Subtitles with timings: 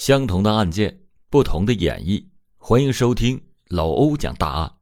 [0.00, 2.24] 相同的案件，不同的演绎。
[2.56, 4.76] 欢迎收听老欧讲大案。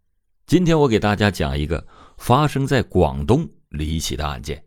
[0.46, 1.84] 今天我给大家讲一个
[2.18, 4.64] 发生在广东离奇的案件。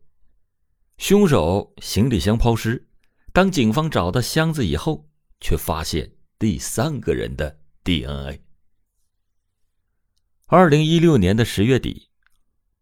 [0.98, 2.86] 凶手行李箱抛尸，
[3.32, 5.08] 当警方找到箱子以后，
[5.40, 8.42] 却发现第三个人的 DNA。
[10.47, 12.10] 二零一六年的十月底，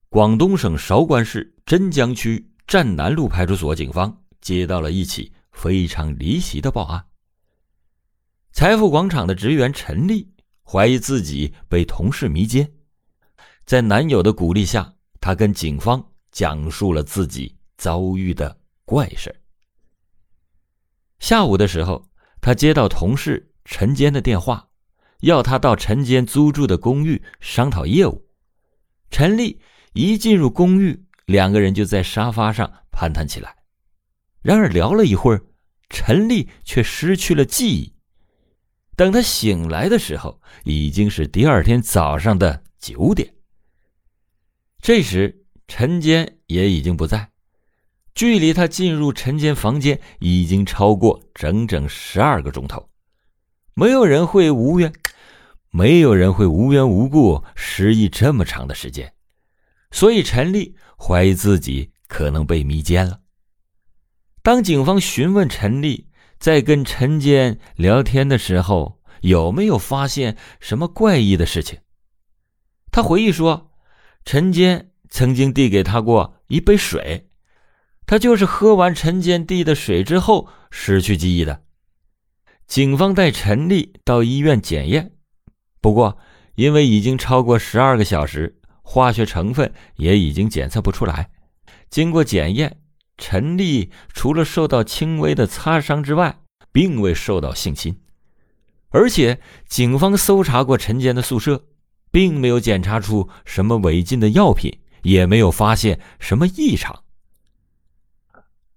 [0.10, 7.06] 广东省韶关市真江区站南路派出所警方接到了一起非常离奇的报案。
[8.52, 10.28] 财富广场的职员陈丽
[10.64, 12.70] 怀疑自己被同事迷奸，
[13.66, 19.34] 在男友的鼓励下，她跟警方讲述了自己遭遇的怪事
[21.20, 22.10] 下午的时候，
[22.42, 24.70] 她接到同事陈坚的电话，
[25.22, 28.28] 要她到陈坚租住的公寓商讨业务。
[29.10, 29.62] 陈丽
[29.94, 33.56] 一进入公寓，两个人就在沙发上攀谈起来。
[34.42, 35.44] 然而聊了一会儿，
[35.90, 37.94] 陈丽却失去了记忆。
[39.00, 43.34] 等他醒来的时候，已经是第二天早上的九点。
[44.82, 47.30] 这时，陈坚也已经不在，
[48.14, 52.90] 距离他进入陈坚房间已经超过整整十二个钟头。
[53.74, 54.92] 没有人会无缘，
[55.70, 59.14] 没有人会无缘无故失忆这么长的时间，
[59.92, 63.22] 所以陈丽怀疑自己可能被迷奸了。
[64.44, 71.80] 当警方询问陈丽，在跟陈坚聊天的时候，有没有发现什么怪异的事情？
[72.92, 73.72] 他回忆说，
[74.26, 77.30] 陈坚曾经递给他过一杯水，
[78.06, 81.64] 他就是喝完陈坚递的水之后失去记忆的。
[82.68, 85.14] 警方带陈丽到医院检验，
[85.82, 86.18] 不过
[86.56, 91.32] 因为已经超过十二个小时，化学成分也已经检测不出来。
[91.90, 92.78] 经过检验。
[93.22, 96.40] 陈丽除了受到轻微的擦伤之外，
[96.72, 98.00] 并未受到性侵，
[98.90, 101.66] 而且警方搜查过陈坚的宿舍，
[102.12, 107.04] 并没有检查出什么违禁的药品，也没有发现什么异常。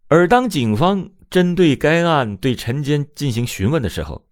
[0.08, 4.26] 而当警方针对该案对陈坚进行询问的时候，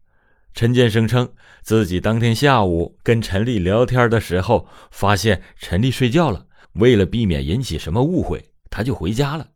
[0.52, 1.32] 陈坚声称
[1.62, 9.48] 自己当天下午跟陈丽聊天的时候，发现陈丽睡觉了，为了避免引起什么误会，他就回家了。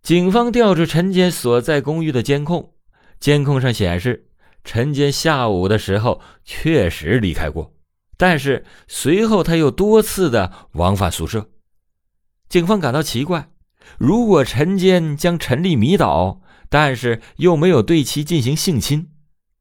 [0.00, 2.74] 警方调出陈坚所在公寓的监控，
[3.18, 4.27] 监控上显示，
[4.68, 7.72] 陈坚下午的时候确实离开过，
[8.18, 11.48] 但是随后他又多次的往返宿舍。
[12.50, 13.48] 警方感到奇怪，
[13.96, 19.08] 如果陈坚将陈丽迷倒，但是又没有对其进行性侵，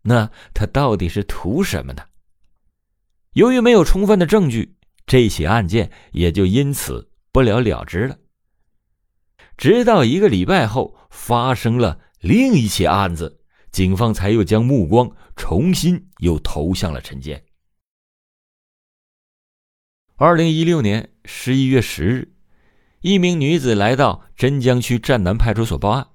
[0.01, 2.03] 那他到底是图什么呢？
[3.31, 4.75] 由于没有充分的证据，
[5.05, 8.17] 这起案件也就因此不了了之了。
[9.55, 13.36] 直到一个礼拜后，发生了另一起案子，
[13.77, 17.43] 警方才又将目光重新又投向了陈建。
[20.15, 22.33] 二零一六年十一月十日，
[23.01, 26.07] 一名女子来到真江区站南派出所报案，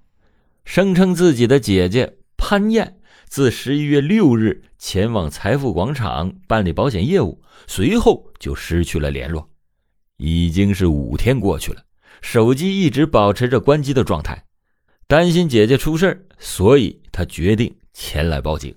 [0.65, 9.49] 声称自己的姐姐潘艳自十一月六日前往财富广场办理保险业务，随后就失去了联络，
[10.17, 11.85] 已经是五天过去了。
[12.23, 14.47] 手机一直保持着关机的状态，
[15.07, 18.75] 担心姐姐出事所以他决定前来报警。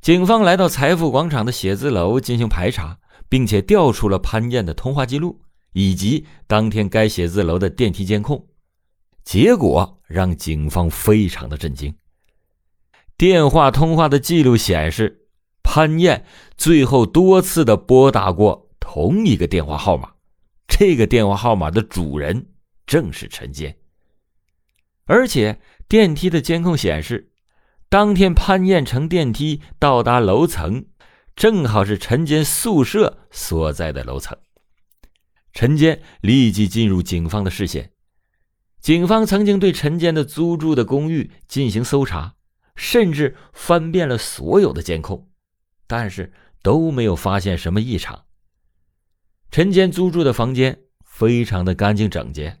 [0.00, 5.40] 警方来到财富广场的写字楼进行排查，并且调出了潘艳的通话记录
[5.72, 8.46] 以及当天该写字楼的电梯监控，
[9.24, 11.94] 结果让警方非常的震惊。
[13.16, 15.26] 电话通话的记录显示，
[15.64, 16.24] 潘艳
[16.56, 20.12] 最后多次的拨打过同一个电话号码。
[20.68, 22.46] 这个电话号码的主人
[22.86, 23.76] 正是陈坚，
[25.08, 25.58] 而且
[25.88, 27.32] 电梯的监控显示，
[27.88, 30.84] 当天潘艳乘电梯到达楼层，
[31.34, 34.36] 正好是陈坚宿舍所在的楼层。
[35.54, 37.90] 陈坚立即进入警方的视线。
[38.80, 42.34] 警方曾经对陈坚的租住的公寓进行搜查，
[42.76, 45.30] 甚至翻遍了所有的监控，
[45.86, 48.26] 但是都没有发现什么异常。
[49.50, 52.60] 陈坚租住的房间非常的干净整洁，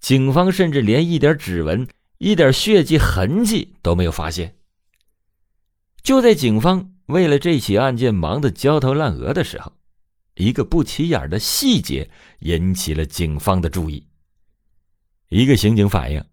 [0.00, 1.86] 警方甚至连一点指纹、
[2.18, 4.54] 一点血迹痕迹都没有发现。
[6.02, 9.72] 就在警方为了这起案件忙得焦头烂额的时候，
[10.34, 12.08] 一个不起眼的细节
[12.40, 14.06] 引起了警方的注意。
[15.28, 16.24] 一个刑警反映，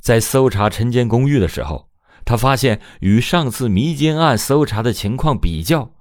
[0.00, 1.90] 在搜查陈坚公寓的时候，
[2.24, 5.94] 他发现与上次迷奸案搜查的情况比较。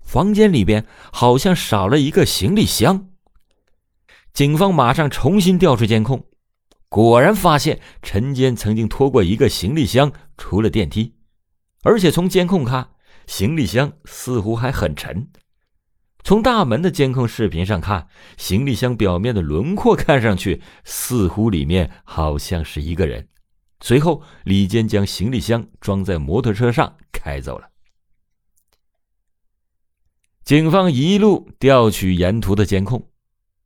[0.00, 3.10] 房间里边好像少了一个行李箱。
[4.32, 6.24] 警方马上重新调出监控，
[6.90, 11.14] 果然发现陈坚曾经拖过一个行李箱出了电梯，
[11.84, 12.90] 而且从监控看，
[13.28, 15.30] 行李箱似乎还很沉。
[16.24, 23.28] 从大门的监控视频上看，行李箱表面的轮廓看上去似乎里面好像是一个人。
[23.80, 27.70] 随后，李坚将行李箱装在摩托车上开走了。
[30.44, 33.09] 警方一路调取沿途的监控，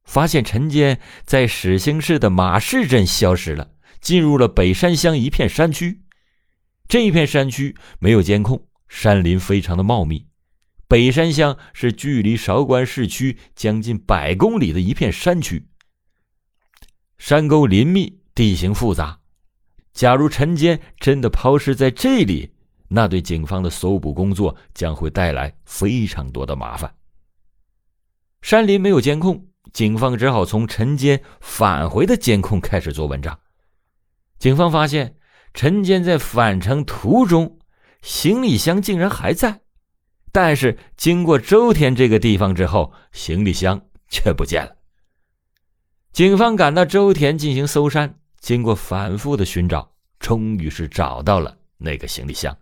[0.04, 6.02] 发现陈坚在始兴市的马市镇消失了，进入了北山乡一片山区。
[6.86, 10.26] 这一片山区没有监控，山林非常的茂密。
[10.86, 15.66] 北山乡是距离韶关市区将近百公里的一片山区，
[17.16, 19.18] 山沟林密，地形复杂。
[19.94, 22.52] 假如陈坚真的抛尸在这里，
[22.88, 26.94] 那对警方的搜捕工作将会带来非常多的麻烦。
[28.42, 33.38] 山林没有监控，警方只好从陈坚返回的监控开始做文章。
[34.38, 35.16] 警方发现，
[35.52, 37.58] 陈坚在返程途中，
[38.02, 39.60] 行李箱竟然还在，
[40.30, 44.76] 但是经过周田这个地方之后，行李箱却不见了。
[46.12, 48.18] 警方赶到周田进行搜山。
[48.38, 52.54] 经过反复的寻找，终于是找到了那个行李箱。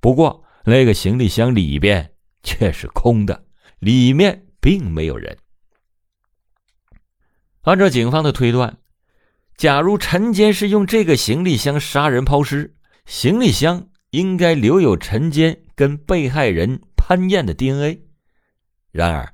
[0.00, 2.12] 不过，那个行李箱里边
[2.44, 3.44] 却是空的，
[3.80, 5.36] 里面并没有人。
[7.62, 8.78] 按照警方的推断，
[9.56, 12.74] 假如陈坚是用这个行李箱杀人抛尸，
[13.06, 18.02] 行李箱应该留有陈坚跟被害人潘燕的 DNA。
[18.90, 19.32] 然而，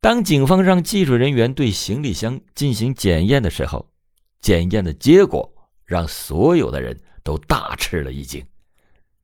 [0.00, 3.90] 当警方让技术人员对行李箱进行检验的时候，
[4.40, 5.52] 检验的结果
[5.84, 8.44] 让所有的人都大吃了一惊，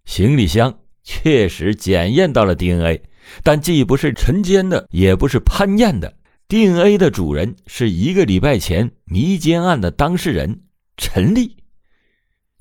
[0.05, 3.01] 行李箱确实检验到了 DNA，
[3.45, 6.13] 但既不是陈坚的，也不是潘燕的
[6.53, 10.65] ，DNA 的主人是一个礼拜前迷奸案的当事人
[10.99, 11.57] 陈丽。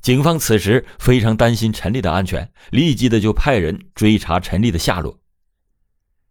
[0.01, 5.19] 警方此时非常担心陈丽的安全，立即的就派人追查陈丽的下落。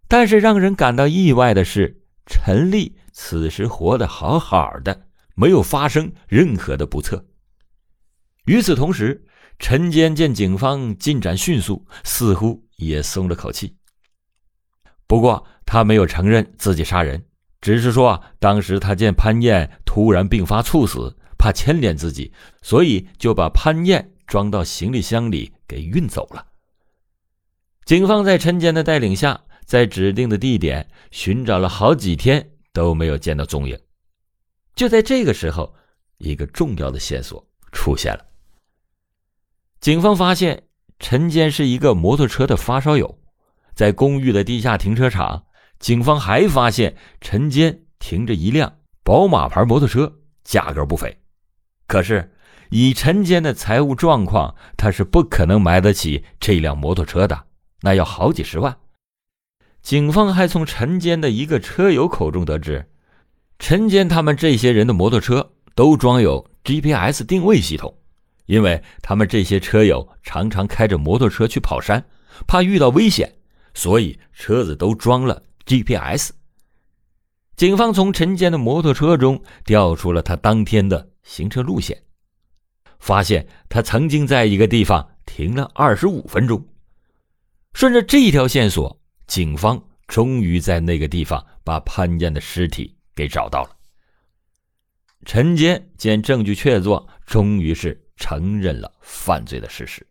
[0.09, 5.09] 但是让人感到意外的是，陈丽此时活得好好的。
[5.35, 7.27] 没有发生任何的不测。
[8.47, 9.27] 与此同时，
[9.59, 13.77] 陈坚见警方进展迅速，似乎也松了口气。
[15.07, 17.23] 不过，他没有承认自己杀人，
[17.61, 26.47] 只是说当时他见潘燕突然病发猝死，怕牵连自己，所以就把潘燕装到行李箱里给运走了。
[27.85, 33.79] 警方在陈坚的带领下，在指定的地点寻找了好几天，都没有见到踪影。
[34.75, 35.75] 就在这个时候，
[36.19, 38.25] 一个重要的线索出现了。
[39.81, 40.63] 警方发现
[40.99, 43.19] 陈坚是一个摩托车的发烧友，
[43.75, 45.45] 在公寓的地下停车场，
[45.81, 48.73] 警方还发现陈坚停着一辆
[49.03, 50.13] 宝马牌摩托车，
[50.45, 51.19] 价格不菲。
[51.87, 52.33] 可是
[52.69, 57.47] 以陈坚的财务状况，他是不可能买得起这辆摩托车的，
[57.81, 58.77] 那要好几十万。
[59.81, 62.87] 警方还从陈坚的一个车友口中得知。
[63.59, 67.97] 陈坚他们这些人的摩托车都装有 GPS 定位系统，
[68.45, 72.05] 因为他们这些车友常常开着摩托车去跑山，
[72.47, 73.35] 怕遇到危险，
[73.73, 75.43] 所以车子都装了
[75.79, 76.31] GPS。
[77.57, 82.03] 警方从陈坚的摩托车中调出了他当天的行车路线，
[82.99, 86.67] 发现他曾经在一个地方停了二十五分钟。
[87.73, 92.97] 顺着这一条线索，警方终于在那个地方把潘燕的尸体。
[93.13, 93.77] 给找到了。
[95.27, 100.07] 陈坚见证据确凿，终于是承认了犯罪的事实。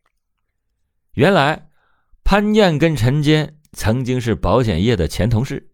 [1.13, 1.69] 原来，
[2.23, 5.69] 潘燕跟陈坚曾经是保险业的前同事。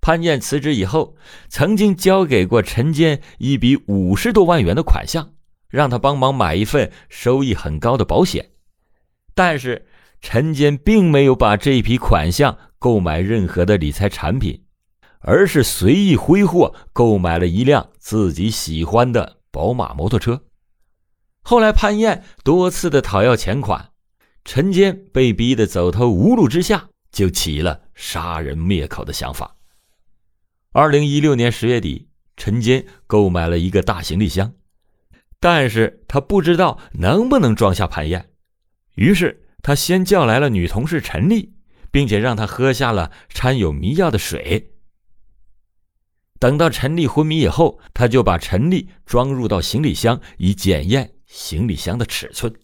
[0.00, 1.16] 潘燕辞职以后，
[1.48, 5.32] 曾经交给过陈坚一笔五十多万元的款项，
[5.68, 8.50] 让他帮忙买一份收益很高的保险。
[9.34, 9.86] 但是，
[10.20, 14.62] 陈坚并没有把这一笔款项购买任何的理财产品。
[15.28, 20.40] 而是随意挥霍购买了一辆自己喜欢的宝马摩托车。
[21.42, 23.90] 后来潘燕多次的讨要钱款，
[24.44, 29.56] 陈坚被逼得走投无路之下，就起了杀人灭口的想法。
[30.72, 34.52] 二零一六年十月底，陈坚购买了一个大行李箱，
[35.40, 38.28] 但是他不知道能不能装下潘燕，
[38.96, 41.54] 于是他先叫来了女同事陈丽，
[41.90, 44.74] 并且让她喝下了掺有迷药的水。
[46.38, 52.54] 等到陈丽昏迷以后，他就把陈丽装入到行李箱，以检验行李箱的尺寸。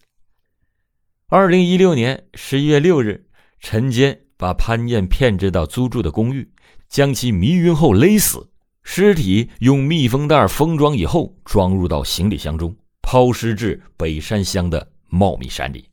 [1.25, 3.27] 二零一六年十一月六日，
[3.59, 6.51] 陈坚把潘燕骗至到租住的公寓，
[6.89, 8.45] 将其迷晕后勒死，
[8.83, 15.87] 尸体用密封袋封装以后，装入到行李箱中，抛尸至北山乡的茂密山里。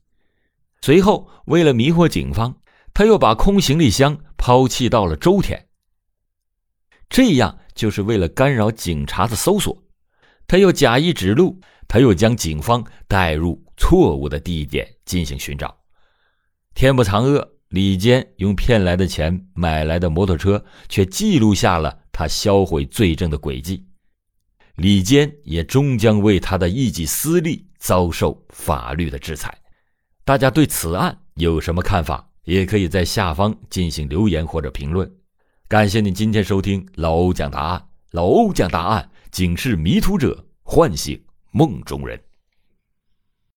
[0.82, 2.52] 随后，为了迷惑警方，
[2.92, 5.68] 他又把空行李箱抛弃到了周田。
[7.08, 9.80] 这样就是为了干扰警察的搜索。
[10.48, 15.72] 他又假意指路，他又将警方带入错误的地点进行寻找。
[16.74, 23.86] 天不藏恶，李坚用骗来的钱买来的摩托车，却记录下了他销毁罪证的轨迹。
[24.74, 29.56] 李坚也终将为他的一己私利遭受法律的制裁。
[30.24, 32.28] 大家对此案有什么看法？
[32.44, 35.08] 也可以在下方进行留言或者评论。
[35.68, 39.08] 感谢你今天收听老欧讲答案，老欧讲答案。
[39.30, 41.22] 警示迷途者，唤醒
[41.52, 42.20] 梦中人。